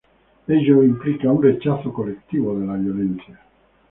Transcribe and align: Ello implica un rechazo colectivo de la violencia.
Ello 0.47 0.81
implica 0.83 1.29
un 1.31 1.43
rechazo 1.43 1.91
colectivo 1.93 2.59
de 2.59 2.65
la 2.65 2.73
violencia. 2.73 3.39